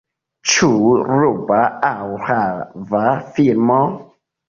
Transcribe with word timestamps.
Ĉu 0.53 0.69
ruba 1.11 1.61
aŭ 1.91 2.09
rava 2.25 3.07
filmo? 3.39 3.83